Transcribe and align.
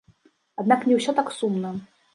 Аднак 0.63 0.89
не 0.91 0.99
ўсё 1.01 1.11
так 1.21 1.33
сумна. 1.39 1.79